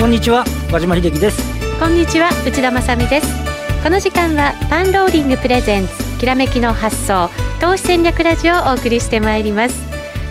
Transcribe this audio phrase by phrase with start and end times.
[0.00, 1.42] こんにちは和島秀樹です。
[1.78, 3.26] こんにちは内田まさです。
[3.82, 7.28] この時間はパンローリングプレゼンツきらめきの発想
[7.60, 9.78] 投資戦略ラジオをお送りしてまいります。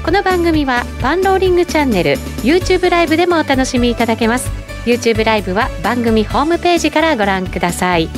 [0.03, 4.49] この番組はパンローリングチャンネル YouTube ライブでもお楽しみいただけます。
[4.85, 8.09] YouTube ライブは番組ホームページからご覧ください。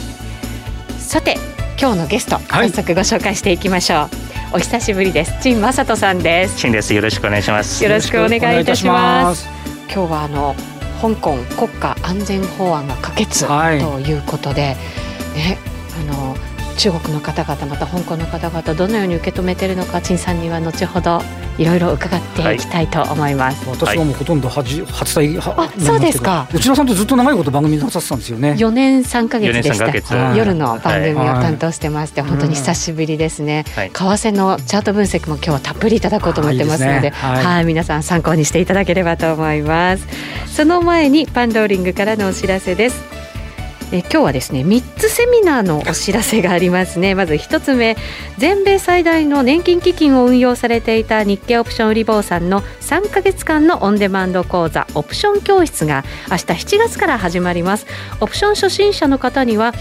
[0.99, 1.35] さて
[1.77, 4.55] 今日のゲスト、早速ご紹介していきましょう。
[4.55, 5.33] お久しぶりです。
[5.41, 6.59] 陳正人さんです。
[6.59, 6.93] 陳です。
[6.93, 7.83] よろしくお願いします。
[7.83, 9.49] よろしくお願いいたします。
[9.93, 10.55] 今日はあの
[11.01, 15.70] 香港国家安全法案が可決ということで、はい、ね
[16.81, 21.21] 中国の方々また香港の方々どのように受け止めているのか陳さんには後ほど
[21.59, 23.63] いろいろ伺っていきたいと思います。
[23.69, 26.47] はい、私はもうほとんど初初対あそうですか。
[26.51, 28.53] 内田さんとずっと長いこと番組なさってたんですよね。
[28.53, 30.35] 4年3か月でした。
[30.35, 40.07] 夜の番組を担当してまして、はい、本当に久しぶりですね、はい、為替のチャート分析も今日はたっぷりいただこうと思ってますので、はい、皆さん参考にしていただければと思います。
[40.47, 43.21] その前にパンローリングからのお知らせです。
[43.91, 47.13] え今日はですね3つセミナーのお知らせがありますね。
[47.15, 47.97] まず1つ目
[48.37, 57.85] 全米最大の年金基金を運用されていた日経オプション売り坊さんの3か月間のオンデマンド講座オプション教室が明日7月から始まります。
[58.21, 59.73] オプション初心者の方には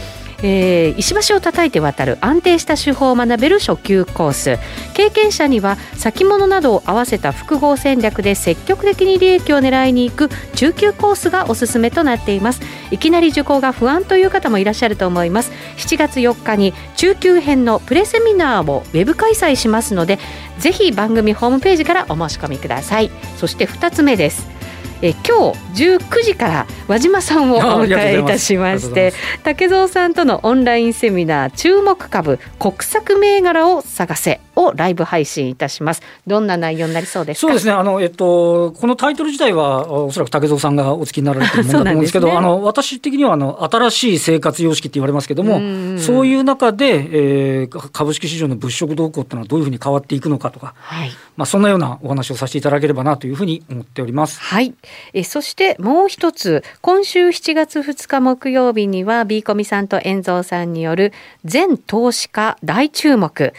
[0.43, 4.59] えー、石橋を叩いて渡る安定した手法を学べる初級コース。
[4.95, 12.61] 経験者には先物などを合わせた複合戦略で積極的に利益を狙いに行く中級コースがおすすめとなっています。
[12.91, 15.53] いきなり受講が不安という方もいらっしゃると思います。
[15.77, 20.19] 7月4日に中級編のプレセミナーをウェブ開催しますので
[20.59, 23.11] ぜひ番組ホームページからお申し込みください。
[23.37, 24.60] そして2つ目です。
[25.03, 36.03] え今日19時から和島さんをお迎えいたしまして竹蔵さんとのオンラインセミナー注目株国策銘柄を探せをライブ配信いたします。
[36.27, 37.73] どんな内容になりそうですそうですね。
[37.73, 45.61] あの、えっと、このタイトル自体はおそらく竹蔵さんがお付きになられてるものだと思うんですけど ね、あの私的にはあの新しい生活様式って言われますけども
[45.99, 54.41] そういう中で、えー、株式市場の物色動向っていうのはどういうふうに変わっていくのかとか、はい、まあ、そんなようなお話をさせていただければなというふうに思っております。
[54.41, 54.75] はい。
[55.13, 61.13] えそしてもう一つ今週7月2日木曜日には B コミさんと遠蔵さんによる
[61.45, 63.53] 全投資家大注目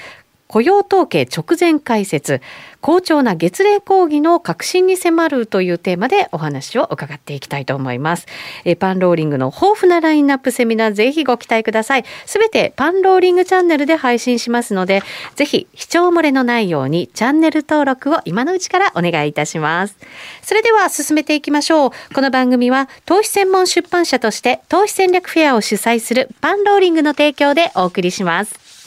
[0.51, 2.41] 雇用統計直前解説
[2.81, 8.25] 好調な月例講義の革新に迫るというテーマでお話を伺っていきたいと思います。
[8.65, 12.05] えパンローリングの豊富なラインナップセミナーぜひご期待ください。
[12.25, 15.03] すべてパンローリングチャンネルで配信しますので
[15.35, 19.95] ぜひ視聴漏れのないようにチャンネル登録を今のうちからお願いいたします。
[20.41, 21.91] それでは進めていきましょう。
[22.13, 28.80] この番組は投資専門出版社として投資戦略フェアを主催するパンローリングの提供でお送りします。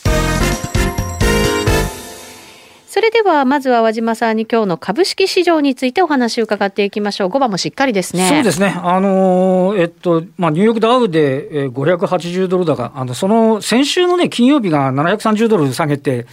[2.94, 7.28] それではまずは和島さんに今日の株式市場についてお話を伺っていきましょう。
[7.28, 8.28] 5番もしっかりですね。
[8.28, 8.68] そうですね。
[8.68, 16.28] あのえっとまあニューヨークダウで580ドル高、あのその先週のね金曜日が730ドル下げて。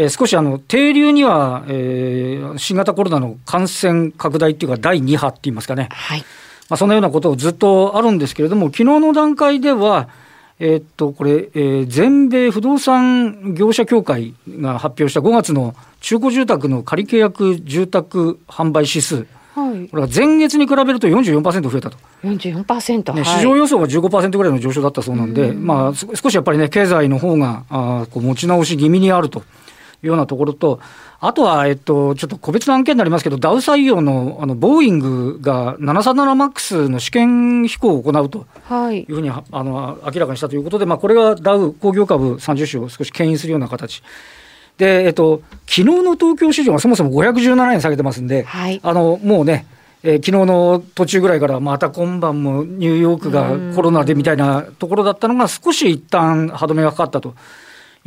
[0.00, 10.08] えー、少しあの停留には、えー、新型コロナの感染拡大っていうか、第2波って言いますかね、はいまあ、そんなようなことをずっとあるんですけれども、昨日の段階では、
[10.60, 19.26] えー、っと、これ、えー、全米不動産業者協会が発表した5月の中古住宅の仮契約住宅販売指数。
[19.54, 21.98] はい、これは前月に比べると44%増えたと。
[22.24, 29.42] 44%、ね、市場予想が15%ぐらいの上昇だったそうなんで、んまあ、少しやっぱりね、経済の方があこう持ち直し気味にあるとい
[30.04, 30.80] うようなところと、
[31.20, 38.46] あとは、えっと、ちょっと個別の案件になりますけど、ダウ採用のあのボーイングが737マックスの試験飛行を行うと
[38.92, 44.02] いうふうに、はい、あの明らかにしたということで、まあ、これがダウ工業株30種を少し牽引するような形。
[44.76, 49.66] で、えっと、昨日の東京市場はそもそも517円下げてますんで、はい、あのもうね、
[50.04, 57.34] えー、昨日の途中ぐらいからまた今晩もニューヨークがコロナでみたいなところだったのが少し一旦歯止めがかかったと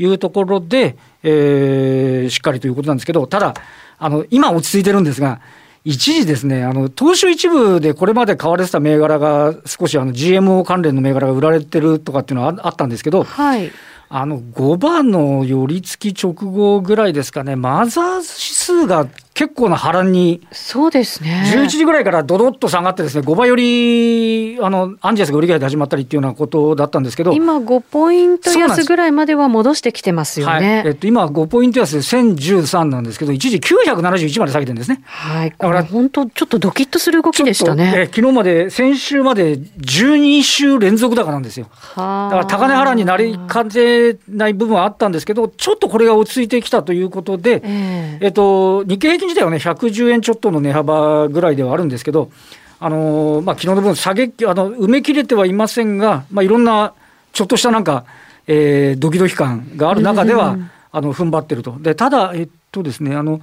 [0.02, 3.54] いうところで、えー、しっかりということなんですけど、ただ、
[4.00, 5.40] あの、今落ち着いてるんですが、
[5.84, 13.72] 一時ですね、あの、東証一部でこれまで買われてた銘柄が、少しあの GMO 関連の銘柄が売られてるとかっていうのはあったんですけど、はい。
[14.14, 19.08] あの、5番の寄り付き直後ぐらいですかね、マザー指数が
[19.42, 21.52] 結構な波乱に、そうですね。
[21.56, 27.34] 11時ぐらいからどどっと下がってですね、5倍より、あの、アンジェスが売り買いで始まったりっていうようなことだったんですけど。
[27.34, 30.78] 今5ポイント安ぐらいまでは戻してきてますよね。
[30.78, 35.02] はい、えっと、今5ポイント安で1013なんですけど、一時971まで下げてるんですね。
[35.06, 35.50] はい。
[35.50, 37.94] だから本当ちょっとドキッとする動きでしたね。
[37.96, 41.66] え昨日まで、先週まで12週連続高なんですよ。
[41.72, 52.32] はだから高値払いになりかねない部分はあったんですけど、ちょっとこれが落ち着いてきたということで、えー、えっと、日経平均自体はね、110円ちょっとの値幅ぐらいではあるんですけど、
[52.80, 56.94] あのまあ昨日の分下げあの埋め切れてはいませんが、まあ、いろんな
[57.32, 58.06] ちょっとしたなんか、
[58.48, 60.58] えー、ドキドキ感がある中では、
[60.92, 61.78] あの踏ん張ってると。
[61.80, 63.40] でただ、えっとですね、あの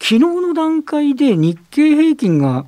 [0.00, 2.66] 昨日の段階で日経平均が、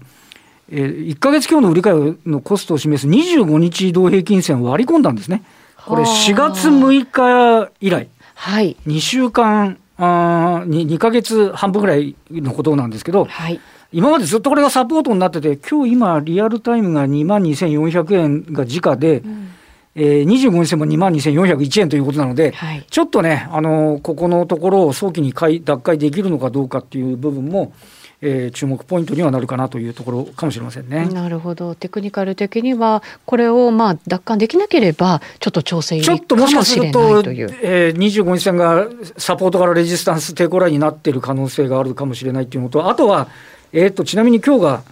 [0.70, 5.42] えー、1か月強の売り買いのコストを示す25日移動平均線を割り込んだんですね。
[5.84, 13.60] これ4月6日以来、はい、2週間あ 2, 2ヶ月半分ぐらいのことなんですけど、はい、
[13.92, 19.50] 今までずっとこれがサポートになってて、今日今、リアルタイムが2万2400円が時価で、うん、
[19.94, 27.72] えー、25日線も2万2401円ということなので、はい、ちょっとね、あのここのところを早期に脱会できるのかどうかっていう部分も、
[28.20, 31.06] えー、注目ポイントにはなるかなというところかもしれませんね。
[31.06, 43.28] なるほど、テクニカル的には、これをまあ奪還できなければ、ちょっと調整ちょっともしかすると、えー、25日線がサポートからレジスタンス抵抗ラインになっている可能性があるかもしれないというのと、あとは、
[43.72, 44.82] えーと、ちなみに今日が、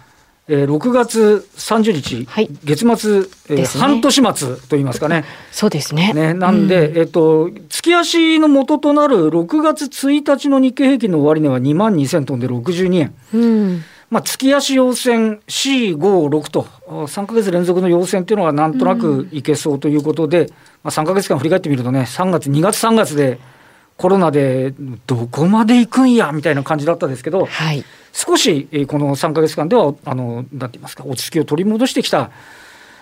[0.49, 3.17] えー、6月30日、はい、月末、
[3.49, 5.23] えーね、半年末といいますかね。
[5.51, 6.11] そうですね。
[6.13, 13.13] ねなんで、うん、えっ、ー、と、月足の元となる6月1日の日経平均の終値は2万2000トンで62円。
[13.33, 23.39] うんまあ、月足陽線 C5、6と、3か月連続の陽線っていうのはなんとなくいけそうということで、うん、まあ、3か月間振り返ってみるとね、3月、2月、3月で
[23.97, 24.73] コロナで
[25.07, 32.29] どこまで行くんやみたいな感じだったですけど、はい、少しこの3か月間ではあのなんて言いますか落ち着きを取り戻してきた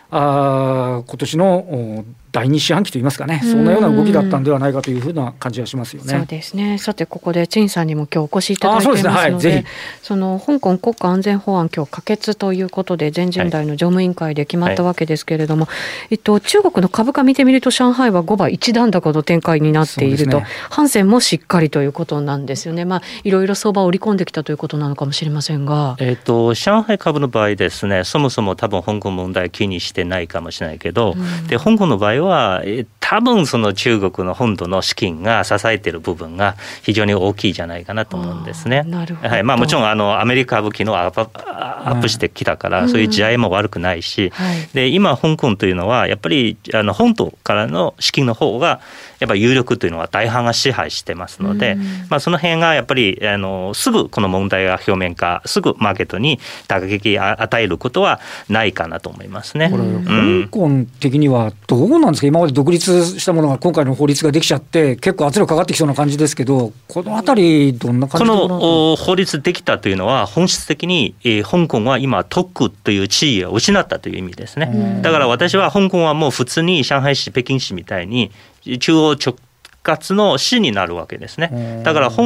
[0.09, 6.13] あ今年の第二四半期といいますかね、そんなような動きだったんではないかというふうな感じはしますよね。
[6.13, 6.77] そうですね。
[6.77, 9.65] さてここで陳さんにも今日お越しいただいてますので、はい、
[10.01, 22.85] その香港国家安全法案今日可決ということで全人代の常務委員会で決まったわけですけれども、はい、えっと中国の株価見てみると上海は5倍一段高の展開になっていると、ね、ハンセンもしっかりということなんですよね。
[22.85, 38.83] まあいろいろ相場を織り込んできたということなのかもしれませんが、えっと上海株の場合ですね、そもそも多分香港問題気にしてないかもしれないけど、うん、で香港の場合はえ多分その中国の本土の資金が支えている部分が非常に大きいじゃないかなと思うんですね。
[39.21, 39.43] はい。
[39.43, 48.79] まあ、もちろんあのアメリカ武器のアップしてきたから、そういう時代も悪くないし、はい、で今香港というのはやっぱりあの本土からの資金の方が
[49.21, 51.77] やっぱり有力というのは大半が支配してますので、
[52.09, 58.19] まあ、その辺がやっぱりあのすぐこの問題が表面化すぐマーケットに打撃与えることは
[58.49, 59.69] ないかなと思いますね。
[59.69, 59.83] これ、
[60.43, 62.27] 香港的にはどうなんですか？
[62.27, 74.99] 今まで独立したものが今回の法律ができちゃって結構圧力かかってきそうな感じですけどこのあたりどんな感じこの法律できたというのは本質的に、えー、香港は今特区という地位を失ったという意味ですね。
[75.03, 78.31] だから私は香港はもう普通に上海市北京市みたいに
[78.79, 79.35] 中央直
[79.83, 81.81] 轄の市になるわけですね。
[81.83, 82.23] だから香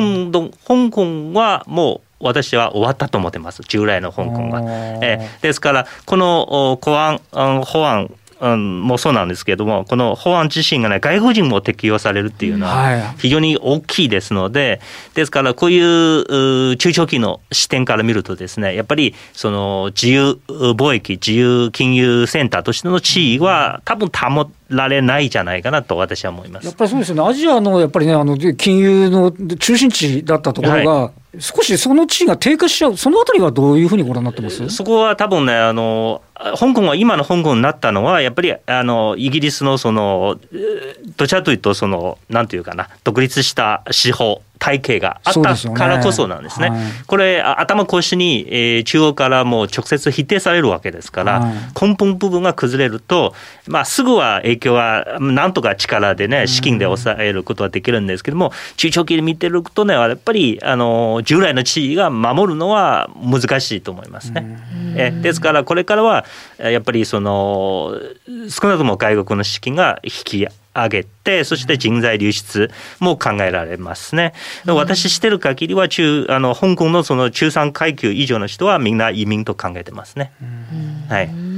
[0.67, 3.63] 香港はもう私は終わったと思ってます。
[3.67, 4.61] 従来の香港は。
[5.01, 7.19] えですからこの公安
[7.63, 8.11] 法案
[8.41, 14.81] うん、もそうなんですけれども、この法案自身がね、外国人も適用されるっていうのは非常に大きいですので、
[15.13, 26.66] ですからこういう中長期の視点から見るとですね、やっぱりその自由貿易、自由金融センターとしての地位は多分保られないじゃないかなと私は思います。
[26.66, 27.30] やっぱりそうですよね。
[27.30, 34.68] アジアのやっぱりね、あの金融の中心地だったところが、はい、少しその地位が低下しちゃう、そのあたりはどういうふうにご覧になってます？
[34.69, 36.22] そこは多分ね、あの
[36.57, 40.40] 香港は今の香港になったのは、やっぱりあのイギリスのその
[41.18, 45.42] どちらというとその、なんていうかな、独立した司法体系があった
[45.74, 46.56] からこそなんですね。
[46.56, 46.69] すね。
[46.69, 53.33] はい、これ頭腰に、えー、中央からもう直接否定されるわけですから、はい、根本部分が崩れると、
[53.68, 64.57] まあ、すぐは影響はなんとか力でね資金で抑えることはできるんですけども、中長期で見てるとねやっぱりあの従来の地位が守るのは難しいと思いますね。
[64.97, 66.26] えですからこれからは
[66.57, 68.00] やっぱりその
[68.50, 74.33] 少なくとも外国の資金が引き上げて、そして人材流出も考えられますね。
[74.65, 80.31] 私してる限りは中、あの、香港のその中産階級以上の人はみんな移民と考えてますね。
[81.09, 81.55] はい。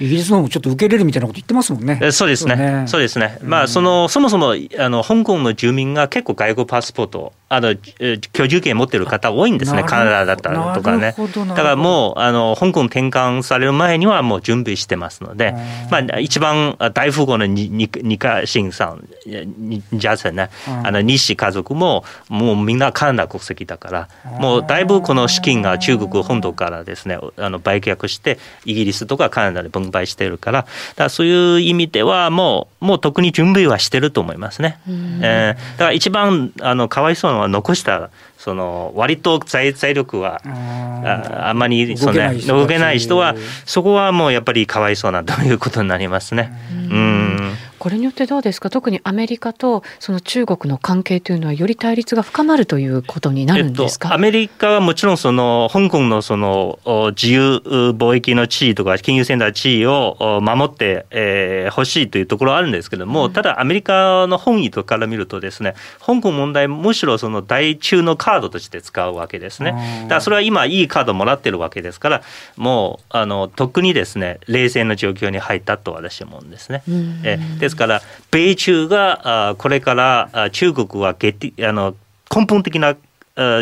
[0.00, 2.12] イギリスの方もちょっと受け入れるみたいなこと言ってますもんね。
[2.12, 2.84] そうですね。
[2.86, 3.38] そうですね。
[3.42, 9.82] まあ、その、そもそも、あの、香港の住民が結構外国パスポート、あの、居住権持ってる方多いんですね。
[9.82, 11.16] カナダだったりとかね。
[11.48, 15.56] だからもう、あの、香港転換される前にはもう準備してますので、
[15.90, 17.88] まあ、一番大富豪の二
[18.18, 20.48] 家新さん、二家さんね、
[20.84, 30.66] あの、西家族も、もうみんなカナダ国籍だから、もうだいぶこの資金が中国本土からですね、あの、売却して、イギリスとかカナダで分配してるから、
[30.96, 34.78] だそういう意味ではもう、もう特に準備はしてると思いますね。
[35.22, 43.34] えー、だから一番あのかわいそうなのは残したその割と財財力はああんまりその、ね、動けない人は
[43.66, 46.50] そこはもうやっぱりかわいそうなということになりますね。
[46.72, 47.36] うん。
[47.78, 48.68] これによってどうですか？
[48.68, 56.78] 特にアメリカとその中国の関係というのはより対立が深まるということになるんですか、えっと、アメリカはもちろんその香港のその
[57.16, 57.62] 自由
[57.96, 69.72] 貿易の地位とか金融センター地位を守ってほ、えー、しいというところはあるんですけども、うん、ただアメリカの本意とから見るとですね香港問題むしろその大中のカードとして使うわけですね。
[70.02, 72.22] だからそれは今いいカードもらってるわけですから
[72.56, 76.84] もうあの特にですね冷静な状況に入ったと私は思うんですね。
[76.88, 81.96] うん、えですから米中がこれから中国はあの
[82.32, 82.94] 根本的な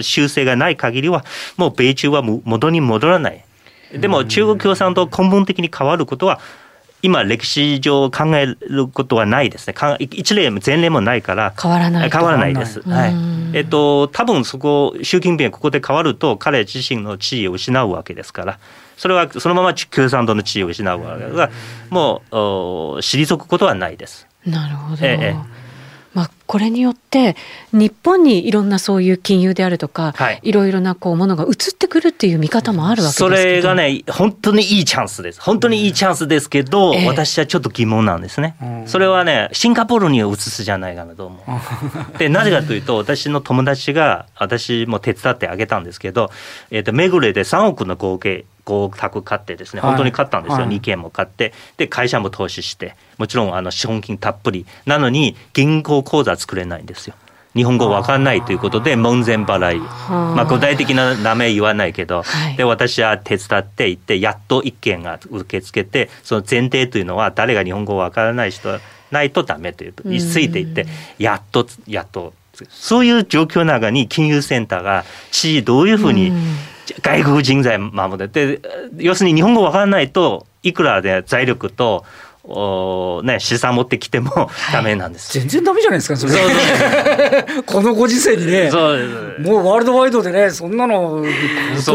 [0.03, 1.25] 修正がない限りは
[1.57, 3.43] もう米中は元に戻らない。
[3.93, 6.41] でも中国共産党根本的に変わることは
[7.03, 9.75] 今歴史上考えることはないですね。
[10.01, 12.81] 一例も前例もないから変わらない変わらないです。
[12.83, 13.15] はい。
[13.53, 18.59] えっと多分そこ習近平ここで変わると彼自身の地位を失うわけですから。
[18.97, 21.51] それはそのまま共産党の地位を失うわけですが、
[21.89, 22.35] もう
[22.99, 24.27] 退くことはないです。
[24.45, 25.07] なるほど。
[25.07, 25.37] ええ
[26.19, 27.37] まあ、これによって
[27.71, 35.41] 日本にいろんなそういう金融であるとか、はい、いろいろなこうものが移ってくるっていう見方もあるわけですそれがね本当にいいチャンスです。
[35.41, 41.41] 本当にいいチャンスですけど、え私はちょっと疑問なんですね、うん、それはねシンガポールに移すじゃないかなと思う。
[42.19, 46.33] でなぜかというと私の友達が私も手伝ってあげたんですけど、
[46.73, 51.55] えー、とめぐれで3億の合計5択買ってですね本当に買ったんですよ、はい、2件も買って。
[51.79, 52.95] で会社も投資して。
[53.17, 54.67] もちろんあの資本金たっぷり。
[54.87, 57.15] なのに銀行口座作れないんですよ。
[57.55, 68.79] 日本語わかんないということで門前払い、まあ、具体的な名前言わないけど、はい、で私は手伝って行ってやっと一件が受け付けてその前提というのは誰が日本語わからない人
[69.11, 70.87] ないとダメというついていって
[71.19, 72.35] やっとやっと。
[72.71, 76.33] そういう状況の中に金融センターが地位どういうふうに
[77.03, 78.61] 外国人材守って
[78.97, 82.05] 要するに日本語わからないといくらで財力と
[82.51, 86.33] おね、資産持ってきてもダメなんです、はい、全然ダメじゃないですかそれ。
[86.33, 87.63] そうそう。
[87.69, 89.37] このご時世にねそう。
[89.41, 91.33] もうワールドワイドでねそんなの言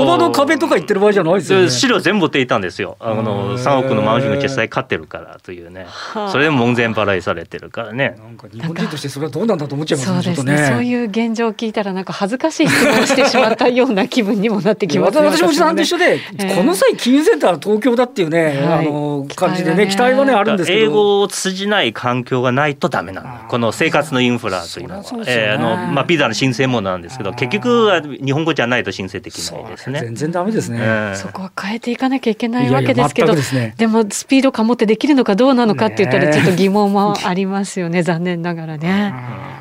[0.06, 2.98] 葉の壁とか言ってる場合じゃないですよ、ね、資料全部持っていたんですよ。
[3.00, 5.88] あの3億のマンションが実際買ってるからというね。
[6.32, 8.16] それで門前払いされてるからね。
[8.24, 10.36] なんか日本人としてそれはどうなんだと思っちゃいますね。
[10.36, 10.68] そうですね。
[10.68, 19.88] そういう現状を聞いたらなんか恥ずかしい質問をしてしまったような気分にもなってきます、ね、私もさんと一緒で、えー、この際金融センターは東京だっていうね、はい、あの感じでね。
[19.88, 20.86] 期待はねあるんですけど。
[20.86, 25.08] 英語を通じない環境がないとダメなのこの生活のインフラというのは、ね。
[25.28, 30.00] えー、あのまあ、ビザの申請もなんですけど結局は日本語じゃないと申請できないですね。
[30.00, 33.34] 全然ダメですね、えー、そこは変えていかなきゃいけないわけですけど
[33.78, 38.02] でもスピード感持ってできるのかどうなのかって言ったらちょっと疑問もありますよね。
[38.04, 39.14] 残念ながらね。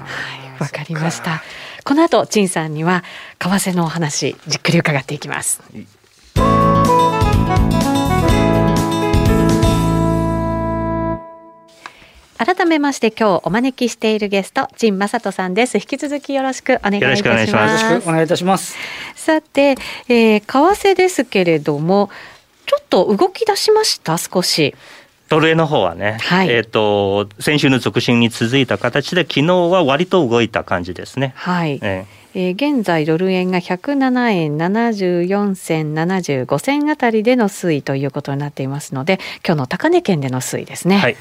[0.05, 1.43] はいわかりました。
[1.85, 3.03] この後陳さんには
[3.41, 5.61] 為替のお話じっくり伺っていきます。
[12.45, 15.77] 改めまして今日お招きしているゲスト陳正人さんです。
[15.77, 17.85] 引き続きよろしくお願いいたします。
[17.85, 18.77] よろしくお願いいたします。
[19.15, 19.77] さて、
[20.09, 22.11] えー、為替ですけれども
[22.67, 24.19] ちょっと動き出しました？
[24.19, 24.75] 少し。
[25.29, 31.35] ドル円の方はね、はい、えっ、ー、と先週の続伸に続いた形で昨日は割と動いた感じですね。
[31.37, 40.99] はい、えーえー、現在ドル円が107円74銭75銭あたりでの推移ということになっていますので今日の高値圏での推移ですね。
[40.99, 41.17] はい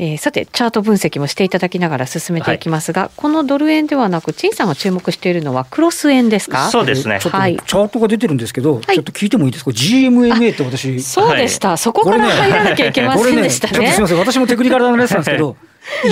[0.00, 6.70] えー、さてチャート分析もしていただきながら進めていきますが、はい、このドル円ではなく陳さんが注目しているのはクロス円ですか？
[6.70, 13.78] そうですね、はい、チャートが出てるんですけど、はい、ちょっと聞いてもいいですか？GMMA って私そうでした、そこから入らなきゃいけませんでしたね。
[13.80, 14.18] ね、すみません。
[14.18, 15.56] 私もテクニカルなレッスンなんですけど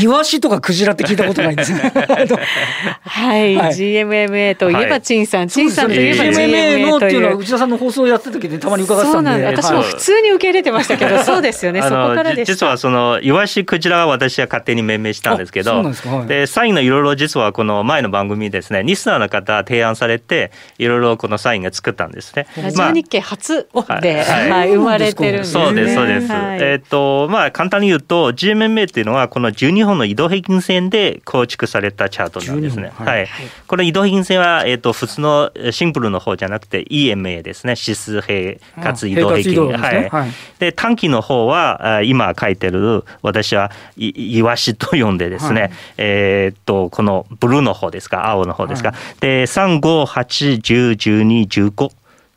[0.01, 1.81] イワシとかクジラって聞いたことないんですね。
[3.05, 11.83] はい、はい、GMMA といえば陳さん、陳、はい、さんといえば GMMA のっていうのは内田さんの放送をやってた時にたまに伺ってたんで、ん私も普通に受け入れてましたけど、そうですよね。
[11.83, 15.83] そこからで実はそのイワシクジラは私は勝手に命名したんですけど、
[16.27, 22.47] でサインのいろいろ実はこの前の番組ですね、リスナーの方提案されていろいろこのサインが作ったんですね。
[22.61, 23.69] ラジオ日経初
[24.01, 26.33] で、はい、生まれてるんです、ね、そうですそうです。
[26.33, 32.93] えっ、とまあ簡単に言うと GMMA っていうのはこの12本の移動平均線で構築されたチャートなんですね。
[32.95, 33.29] はい、はい、
[33.67, 37.75] この移動平均線は、えーと、普通のシンプルの方じゃなくて EMA ですね。
[37.77, 51.91] 指数平かつ移動平均、ね、はい、はい、で短期の方は今書いてる私はいイワシと呼んでですね、はい、えっ、とこのブルーの方ですか青の方ですか、はい、で358101215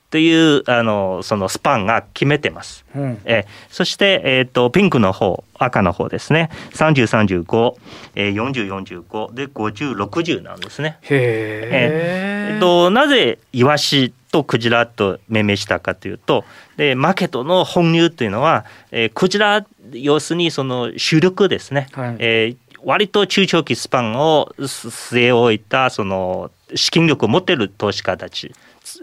[0.09, 2.83] というあのそのスパンが決めてます。
[2.95, 6.49] うん、えそして、えーと、ピンクの方赤の方ですね。
[6.73, 7.75] 3035、
[8.15, 10.97] えー、4045で5060なんですね。
[11.01, 16.43] へえー、となぜイワシとクジラと命名したかというと
[16.77, 28.53] でマーケットの本流というのは、えー、クジラ要するにその主力ですね、はい、えー、割と中長期スパンを据え置いたその資金力を持っている投資家たち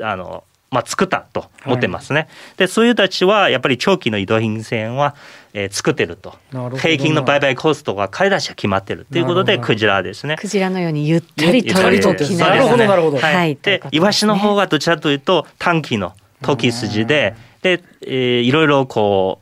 [0.01, 5.15] あのまあ、作ったと思ってますね、はい、でそういう人たちはやっぱり長期の移動品線は、
[5.55, 6.35] えー、作ってると。
[6.77, 10.37] 平均の売買コストが買い出しが決まってるということでクジラですね。
[10.37, 19.41] クジラのようにゆったり取りときなるほどなるほど、はい、でイワシの方がどちらというと短期の時筋でで、えー、いろいろこ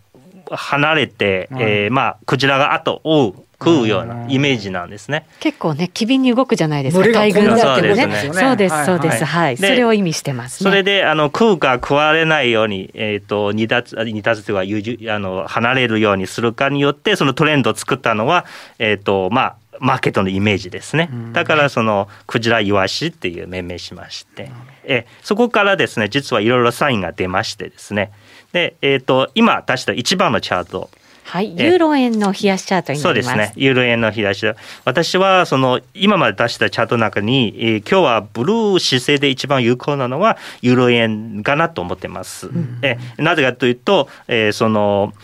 [0.51, 5.27] う離れて、えー、まあクジラが後追う食うようなイメージなんですね。
[5.41, 7.09] 結構ね機敏に動くじゃないですか。
[7.09, 8.31] 大群だってもね。
[8.33, 9.25] そうですそうです。
[9.25, 9.57] はい。
[9.57, 14.55] それを意味してます、それであの食うか食われないようにえっ、と二脱二脱とい
[15.01, 18.45] うかあの離れるようにするかによってそのトレンドを作ったのは
[18.79, 21.11] えっ、とまあマーケットのイメージですね。
[21.33, 24.51] だからそのクジライワシっていう命名しまして、
[24.85, 28.13] えそこからですね実はいろいろサインが出ましてですね。
[28.53, 30.91] でえっ、と今出した一番のチャート。
[31.25, 33.53] はい、ユーロ円の冷やしチャートにそうですね。
[33.57, 34.47] ユーロ円の冷やし。
[34.85, 42.49] 私はその今まで出したチャートの中に、えー、今日はブルー姿勢で一番有効なのはユーロ円かなと思ってます。
[42.49, 45.15] うん、えなぜかというと、えー、その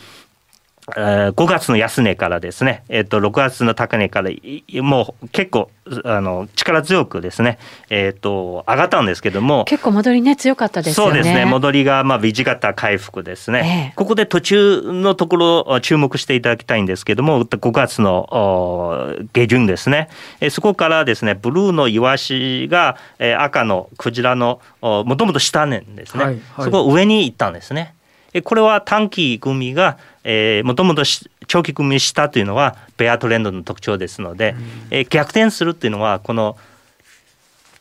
[0.96, 4.30] 5月の安値からですね、えっと、6月の高値から
[4.82, 5.70] もう結構
[6.04, 9.64] あの力強くですね、えっと、上がったんですけども。
[9.64, 11.44] 結構戻りね強かったです、ね、そうですね。
[11.44, 20.08] 戻りがまあビジ型回復ですね、えー、ここで途中のところ注目していただきたいんですけども5月の下旬ですね、
[20.40, 27.94] えそこからですねブルーのイワシが、え赤のクジラのもともと下値ですね、はいはい、そこ上に行ったんですね。
[28.44, 29.98] これは短期組が
[30.64, 31.02] もともと
[31.46, 34.54] 長期組したというのはベアトレンドの特徴ですので、
[34.90, 36.56] え逆転するっていうのはこの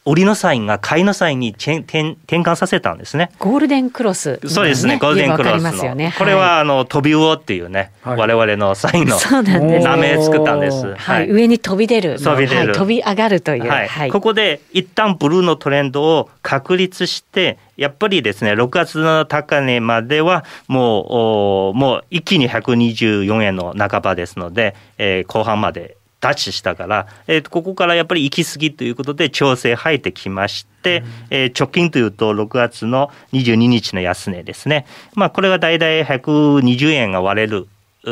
[0.09, 3.29] 売りのサインが買いのサインに転換させたんですね。
[3.37, 4.97] ゴールデンクロス、ね、そうですね。
[4.97, 10.95] ゴールデンクロスの、ね、これはあの飛び魚っていうね、はい、我々のサインの名前作ったんです。
[10.95, 14.11] はい、上に飛び出る、飛び出る、はい、飛び上がるという、はい。
[14.11, 34.85] ここで一旦ブルーのトレンドを確立して、やっぱりですね、6月の高値まではもうもう一気に124円の半ばですので、えー、後半までタッチしたから、えー、ここからやっぱり行き過ぎということで調整入ってきまして、うん、えー、直近というと6月の22日の安値ですね。
[35.15, 37.67] まあこれがだいたい120円が割れる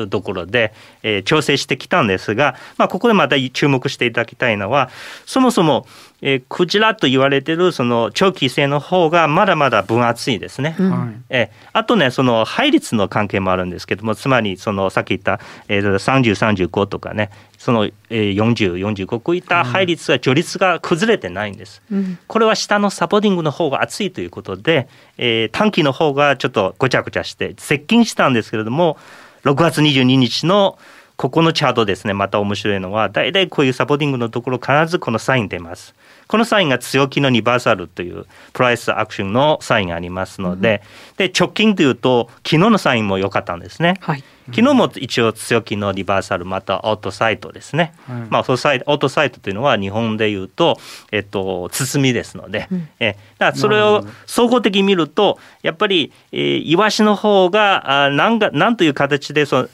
[0.10, 4.90] ところで、えー、調整してきたんですが、まあ、ここでまた注目していただきたいのは
[5.26, 5.88] そもそも、
[6.22, 10.76] えー、クジラと言われてるその長期性の方がまだまだ分厚いですね。
[10.78, 21.82] うん、えー、あとねその配列の関係もあるんですけどもつまりそのさっき言った、えー、3035とかねその、えー、4045こういった配列が序列が崩れてないんです。
[21.92, 28.98] うん、これは下のサポーティングの方が厚いということで、えー、短期の方がちょっとごちゃごちゃして接近したんですけれども
[29.44, 30.78] 6月22日の
[31.16, 35.96] ここのチャートですねまた面白いのは大体こういうサポーティングのところ必ずこのサイン出ます。
[36.28, 43.96] このサインが強気のリバーサルというプライスアクションのサインがありますので、うん、で直近というと昨日のサインも良かったんですね。
[44.02, 44.24] はい。
[44.48, 50.78] 昨日も一応強気のリバーサルまたオートサイトですね、うん、まあオートサイトというのは日本でいうと、
[51.12, 59.68] えっと、包みですので、うん、えだからそれを総合的に見るとやっぱり、えー、イワシの方があなんかなんという形でそ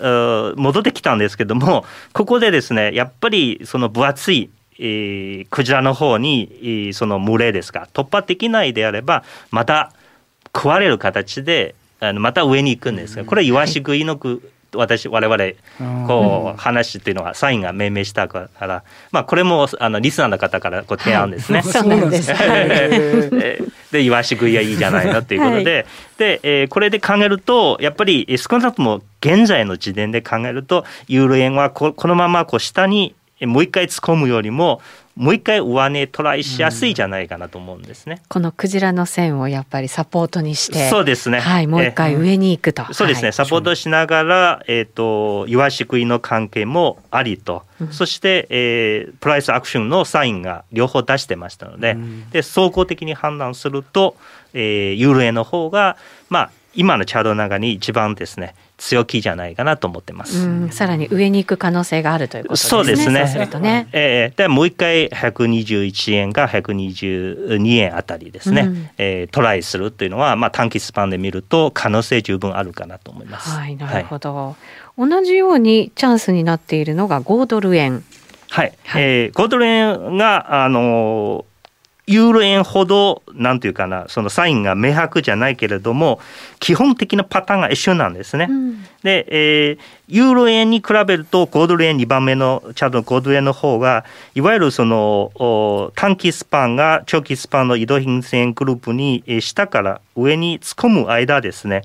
[0.58, 9.92] 戻ってきたんですけどもここでですねやっぱりその分厚いえー、クジラの方に、えー、その群れですか突破できないであればまた
[10.56, 21.62] 食われる形であのまた上に行くんですがこれイワシ食いのく、私我々こう話っていうのはサインが命名したから、まあ、これもあのリスナーの方からご提案ですね。
[21.62, 22.34] はい、そうなんです。
[23.92, 25.86] でイワシ食いはいいじゃないのっていうことで、はい、
[26.18, 33.14] で、えー、これで考えるとやっぱり少なくとも現在の時点で考えるとユーロ円はここのままこう下に
[33.46, 34.82] もう一回突っ込むよりも
[35.16, 38.24] もう一回上値トライしやすいじゃないかなと思うんですね。
[38.30, 54.16] このクジラの線をやっぱりサポートにしてそうですね、はい、もう一回上に行くと、そうですね、サポートしながら、えーと、イワシ食いの関係もありと、うん、そして、えー、プライスアクションのサインが両方出してましたのでうん、で総合的に判断すると、
[54.54, 55.98] えー、ユーロ円の方が
[56.30, 60.68] まあ今のチャートの中に一番ですね強気じゃないかなと思ってます。
[60.72, 62.70] さらに上に行く可能性があるということですね。
[62.70, 63.28] そうですね。
[63.28, 63.88] そうすね。
[63.94, 73.52] ええー、でもう一回121円か122円あたりですね、うん、えー、トライするというのはまあ短期スパンで見ると可能性十分あるかなと思います。
[73.52, 74.36] はい、なるほど。
[74.36, 74.56] は
[74.98, 78.04] い、同じようにチャンスになっているのが5ドル円。
[78.50, 78.74] はい。
[78.84, 81.46] はい、えー、5ドル円があの
[82.06, 86.20] ユーロ円ほど、なんていうかな、そのサインが明白じゃないけれども、
[86.60, 88.48] 基本的なパターンが一緒なんですね。
[88.50, 101.82] うん、で、えー、ユーロ円に比べると、5ドル円2番目のチャートの5ドル円の方が、いわゆるその短期スパンが長期スパンの移動平線グループに下から上に突っ込む間ですね、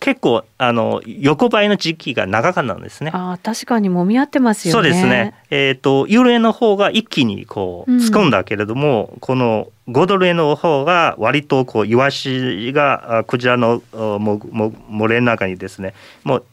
[0.00, 3.10] 結構あの横ばいの時期が長かったんですね。
[3.14, 4.72] あ確かにもみ合ってますよね。
[4.72, 5.34] そうですね。
[5.50, 16.44] えっ、ー、とユーロ円の方が一気にこう突っ込んだけれども、うん、この5ドル円の方が割とこうイワシがクジラのもも漏れの中にですねもう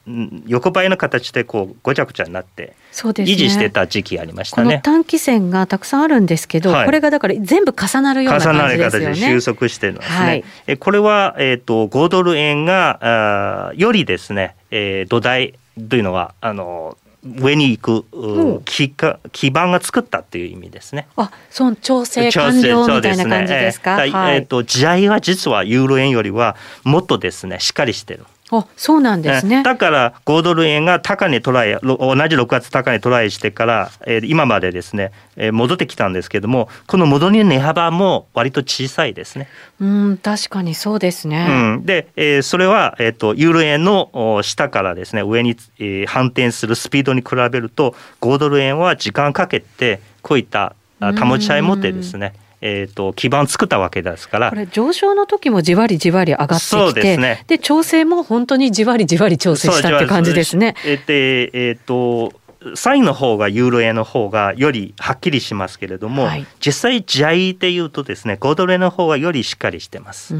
[0.48, 4.68] 横ばいの形でこうごちゃごちゃになって維持してた時期ありましたね。
[4.68, 9.06] この短期線がたくさんあるんですけど、はい、これがだから全部重なるような感じですよね。
[9.08, 10.16] 重なる形で収束してるんですね。
[10.18, 15.56] はい、えこれはえっ、ー、と5ドル円があよりですね、えー、土台
[15.90, 18.94] というのはあの上に行く基
[19.32, 21.08] 基盤が作ったっていう意味ですね。
[21.16, 23.98] あ、その調整完了みたいな感じですか？
[23.98, 28.26] すね、はい、えっ、ー、と地合は実はユーロ円よりはもっとですねしっかりしてる。
[28.52, 29.64] あそうなんですね。
[29.64, 39.48] だから5ドル円が高値トライ同じ6月高値トライしてから、えー、今までですね、えー、戻ってきたんですけどもこの戻りの値幅も割と小さいですね。
[39.80, 41.48] うん確かにそうですね。
[41.50, 52.34] うん、で、えー、それは、えーと、ユーロ円の下からですね上に、えー、反転するスピードに比べると5ドル円は時間かけてこういった保ち合い持ってですね。
[52.68, 60.76] えーと、基盤作ったわけですからこれ上昇の時もじわりじわり上がってきてで、ね、で調整も本当にじわりじわり調整したって感じですね。
[61.06, 62.34] でえーと
[62.74, 70.34] サインの方がユーロ円の方がよりはっきりしますけれども、はい、実際地合いでいうとですね5ドル円の方がよりしっかりしてます。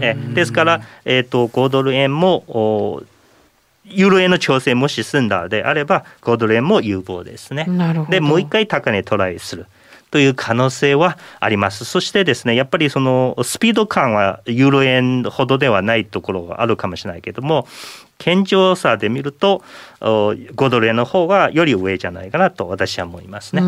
[0.00, 3.02] えですから、えーと、5ドル円も
[3.84, 7.66] ユーロ円の調整もし済んだであれば5ドル円も有望ですね。
[8.08, 9.66] でもう一回高値トライする。
[10.16, 11.84] という可能性はあります。
[11.84, 17.68] そしてですね、やっぱりそのスピード感はユーロ円ほどではないところがあるかもしれないけども、
[18.16, 19.62] 健常さで見ると
[20.00, 23.60] 5ドル円の方がより上じゃないかなと私は思いますね。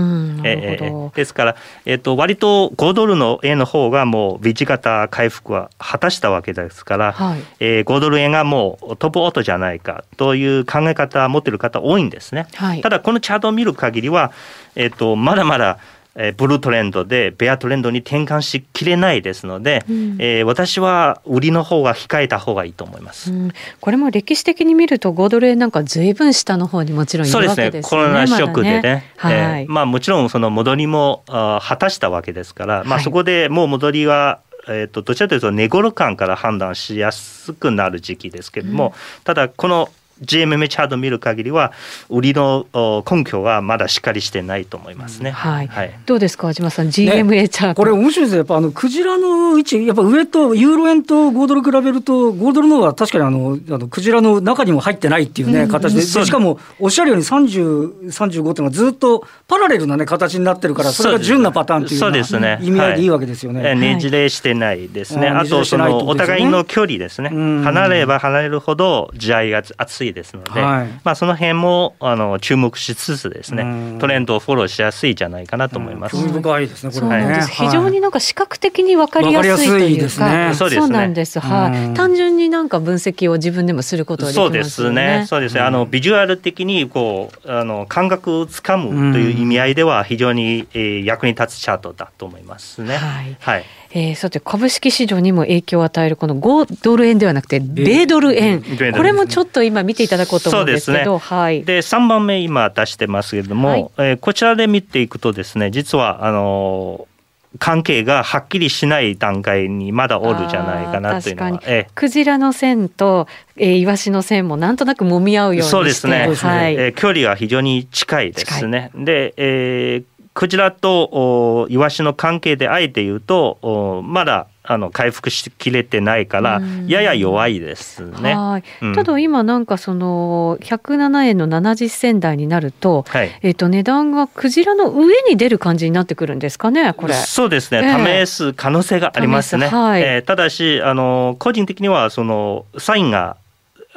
[0.42, 12.46] えー、ですから、えーと、割と5ドルの円の方がもう V 字型回復は果たしたわけですから、はい、えー、5ドル円がもうトップオートじゃないかという考え方を持っている方多いんですね。
[12.54, 14.32] はい、ただこのチャートを見る限りは、
[14.76, 15.78] えーとまだまだ
[16.14, 27.60] えー、ブルートレンドでベアトレンドに転換しきれないですので、うん、えー、私は売りの方が控えた方がいいと思います、うん、これも歴史的に見ると5ドル円なんかずいぶん下の方にもちろんいるわけですね。
[27.60, 27.90] そうですね。
[27.90, 34.40] コロナショックでね、ねはい、えー、まあ、もちろんその戻りもあ果たしたわけですから、まあ、そこでもう戻りは
[34.70, 38.92] えーと、どちらかというと値頃感から判断しやすくなる時期ですけれども、うん、
[39.24, 39.88] ただこの
[40.22, 41.72] GMM チャート見る限りは
[42.08, 42.66] 売りの
[43.08, 45.30] 根拠はまだしっかりしてないと思いますね。
[45.30, 45.66] はい。
[45.66, 62.58] はい、どうですか、島さん、GMA チャート、ね、これ面白いですやっぱあのクジラの位置、やっぱ上とユーロ円と5ドル比べると、5ドルの方が確かにあのあのクジラの中にも入ってないっていうね、形で、しかもおっしゃるように30、35っていうのはずっとパラレルなね形になってるから、それが純なパターンっていうそうですね。
[62.62, 63.08] 意味合いでい。
[63.08, 63.62] いわけですよね。
[63.62, 65.28] はい、ねじれしてないですね。
[65.28, 67.30] あとそのお互いの距離ですね。
[67.30, 70.60] 離れれば離れるほど地合いが厚いですので。
[70.60, 76.16] はいまあ、その辺もあの注目しつつですね、トレンドをフォローしやすいじゃないかなと思います。
[76.16, 77.40] 興味深いですね、これね。
[77.50, 81.40] 非常になんか視覚的に分かりやすいというか、そうなんです。
[81.40, 81.94] はい。
[81.94, 84.62] 単純になんか分析を自分でもすることができますね。
[84.62, 85.24] そうですね。
[85.28, 85.60] そうですね。
[85.60, 92.96] あのビジュアル的にこうあの感覚をつかむという意味合いでは非常に、えー、役に立つチャートだと思いますね。
[92.96, 93.36] はい。
[93.40, 93.64] はい。
[93.90, 107.18] えー、さて株式市場にも影響を与えるこの5ドル円ではなくて米ドル円、これもちょっと今見ていただこうと思うんですけど、ね、はい、で3番目今出してますけれども、はい、えー、こちらで見ていくとですね実はあのー
[107.58, 118.90] 関係がはっきりしない段階にまだおるじゃないかなというのは、ええ、クジラの線と、えー、イワシの線もなんとなく揉み合うようにそうですね、はい、えー、距離は非常に近いですね。
[118.94, 128.36] で、えークジラとイワシの関係であえて言うとまだあの回復しきれてないからやや弱いですね。
[128.36, 128.62] はい、
[128.94, 137.14] ただ今なんかその107円の70銭台になると、はい、えっ、と値段がクジラの上に出る感じになってくるんですかねこれ。
[137.14, 138.24] そうですね。
[138.24, 139.66] 試す可能性がありますね。
[139.66, 143.36] はい、えー、ただしあの個人的にはそのサインが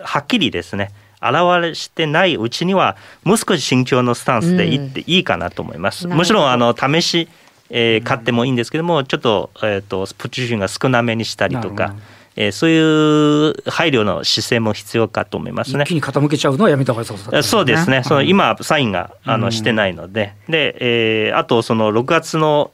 [0.02, 0.90] はっきりですね。
[1.22, 6.08] 現してないうちにはもう少し慎重のスタンスでいっていいかなと思います。
[6.08, 7.30] うん、もちろんあの試し
[7.74, 11.96] えー、買ってもいいんですけどもちょっと,、えーと、プチューが少なめにしたりとか。
[12.36, 15.84] えー、そういう配慮の姿勢も必要かと思いますね。
[15.84, 17.42] 一気に傾けちゃうのはやめた方がいいそうですね。
[17.44, 18.04] そうですね。
[18.04, 22.72] その今サインがあのしてないので、で、えー、あとその6月の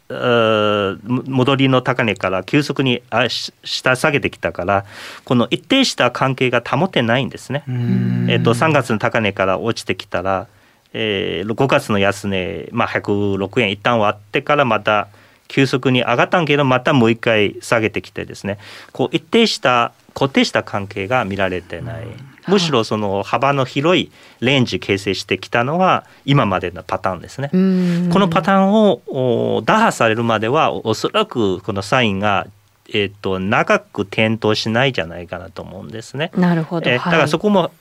[0.99, 3.01] 戻りの高値から急速に
[3.63, 4.85] 下下げてきたから、
[5.25, 7.63] この一定した関係が保てないんですね。
[7.67, 10.47] えっ、ー、と3月の高値から落ちてきたら。
[10.93, 15.09] えー、5月の安値、まあ、106円一旦割ってからまた
[15.47, 18.57] 急速に上がったんけどまたもう一回下げてきてですね
[18.91, 22.07] こう一定した固定した関係が見られてない。
[22.47, 27.49] むしろその幅の広いレンジ形成してきたのは今までのパターンですね。
[27.49, 27.57] こ
[28.19, 32.47] のパターンを打破されるまではおそらくこのサインが
[32.93, 36.31] えっと長く点灯しないじゃないかなと思うんですね。
[36.35, 36.89] なるほど。
[36.89, 37.71] えー、だからそこも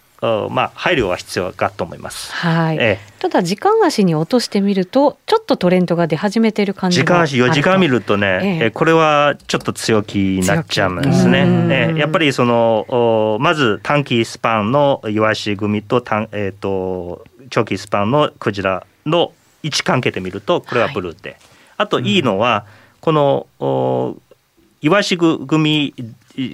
[0.51, 2.33] まあ、配慮は必要かと思います。
[2.33, 2.77] はい。
[2.77, 11.47] ええ、ただ時間足に落としてみると、ちょっとトレンドが出始めている感じ時間足4時間見るとね、ええ、これはちょっと強気になっちゃうんですね。
[11.71, 15.99] ええ、やっぱりそのまず短期スパンのイワシ組と
[16.33, 21.41] えっ、ー、と長期スパンのクジラの位置関係で見るとこれはブルーで、はい、
[21.79, 22.67] あといいのは、
[23.01, 24.17] この
[24.81, 25.95] イワシ組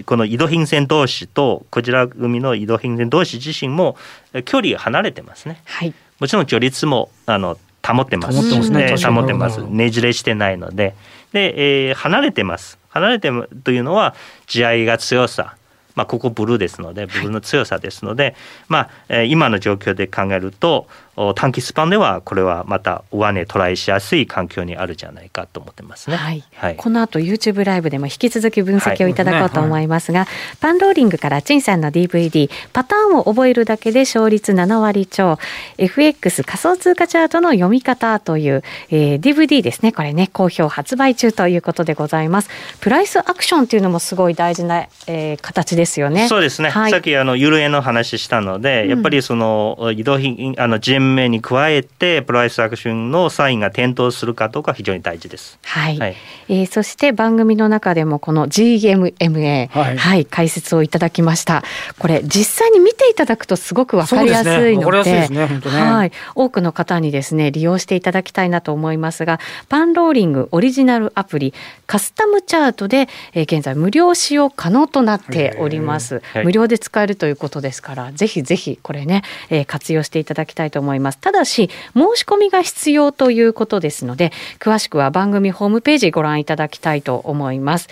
[0.05, 3.97] この移動品線同士とクジラ組の移動品線同士自身も
[4.45, 5.61] 距離が離れてますね。
[5.65, 8.41] はい、もちろん距離もあの保ってます。
[8.41, 8.97] 保ってますね。
[8.97, 9.63] 保ってます。
[9.65, 10.95] ねじれしてないので、
[11.33, 12.79] で、えー、離れてます。
[12.91, 13.31] 離れて
[13.65, 14.15] というのは
[14.47, 15.57] 地合いが強さ。
[15.95, 18.35] まあ、ここブルーですのでブルーの強さですので、はい、
[18.69, 20.87] まあ、今の状況で考えると
[21.35, 26.17] 短期スパンではこれはまた上値トライしやすい環境にあるじゃないかと思ってますね。
[26.17, 26.43] はい。
[26.55, 35.39] はい、この後 YouTube ライブでも引き続き分析をいただこうと思いますが、はいはい、パンローリングから陳さんの DVD パターンを覚えるだけで勝率7割超
[35.77, 39.93] FX 仮想通貨チャートの読み方という、えー、DVD ですね。
[39.93, 42.49] これね好評発売中ということでございます。
[42.81, 46.27] プライスアクションというのもすごい大事な、えー、形ですよね。
[46.29, 46.71] そうですね。
[46.71, 55.59] さっきあのユーロ円の話したので、うん、やっぱりその移動品あの GM 面に加えてプライスアクションのサインが点灯するかどうか非常に大事です。
[55.63, 55.99] はい。
[55.99, 56.17] はい、
[56.49, 61.63] えー、そして番組の中でもこの GMMA、はい、はい、解説をいただきました。
[61.99, 71.55] これ実際に見ていただくとすごくわかりやすいので、でねね、はい、多くの方にですね利用していただきたいなと思いますが、パンローリングオリジナルアプリ
[71.87, 76.23] カスタムチャートで、えー、現在無料使用可能となっております。
[76.45, 81.19] 無料で使えるということですから、ぜひぜひこれね、えー、活用していただきたいと思います。
[81.19, 87.89] ただし申し込みが必要ということですので詳しくは番組ホームページご覧いただきたいと思います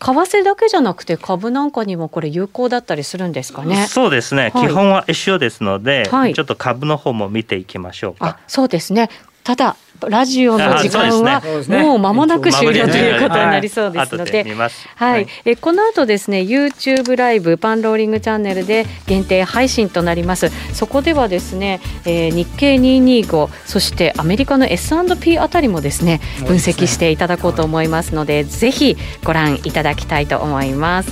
[0.00, 3.86] 為替だけじゃなくて株なんかにもこれ有効だったりするんですかね？
[3.88, 4.52] そうですね。
[4.54, 8.38] はい、基本は一緒ですので、はい、ちょっと株の方も見ていきましょうか。
[8.46, 9.10] そうですね。
[9.48, 11.40] ただラジオの時間は
[11.82, 14.44] もう間もなく終了ということになりそうですので、
[14.94, 20.50] はい、えこの後ですね YouTube ライブパンローリングチャンネルで限定配信となります。
[20.74, 31.10] そこではですね、えー、日経225そしてアメリカの S&P あたりもですね分析していただこうと思いますので、ぜひご覧いただきたいと思います。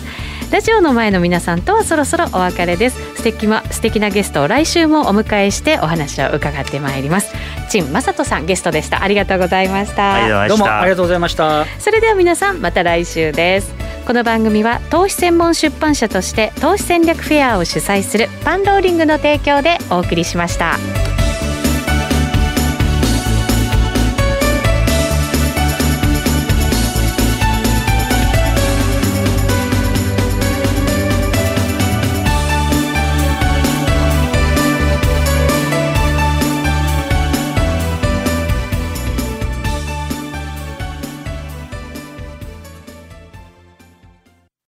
[0.52, 3.16] ラジオの前の皆さんとはそろそろお別れです。
[3.16, 7.34] 素敵ま素敵なゲストを来週もお迎えしてお話を伺ってまいります
[7.68, 9.02] 陳正人さんゲストでした。
[9.02, 10.48] ありがとうございました。
[10.48, 11.64] どうもありがとうございました。
[11.78, 13.74] それでは皆さんまた来週です。
[14.06, 21.15] この番組は投資専門出版社として投資戦略フェアを主催するパンローリングの提供でお送りしました。